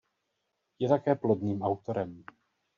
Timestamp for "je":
0.79-0.89